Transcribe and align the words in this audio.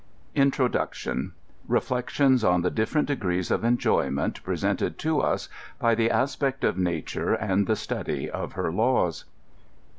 INTEODUCTION. 0.33 1.33
REFLEOTIOMS 1.67 2.43
OM 2.43 2.63
THE 2.63 2.71
DIFFERENT 2.71 3.07
DEGREES 3.09 3.51
OF 3.51 3.63
EMJOrMENT 3.63 4.41
PRE 4.41 4.55
SENTED 4.57 4.97
TO 4.97 5.19
US 5.19 5.47
BY 5.77 5.93
THE 5.93 6.09
ASPECT 6.09 6.63
OF 6.63 6.75
NATURE 6.75 7.35
AND 7.35 7.67
THE 7.67 7.75
8TUDT 7.75 8.29
OF 8.29 8.53
HER 8.53 8.71
LAWS. 8.71 9.25